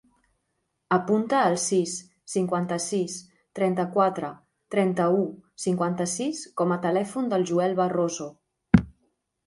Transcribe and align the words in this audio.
Apunta 0.95 1.41
el 1.49 1.57
sis, 1.63 1.93
cinquanta-sis, 2.37 3.19
trenta-quatre, 3.61 4.33
trenta-u, 4.77 5.23
cinquanta-sis 5.69 6.45
com 6.63 6.75
a 6.79 6.83
telèfon 6.91 7.33
del 7.37 7.51
Joel 7.53 7.81
Barroso. 7.83 8.35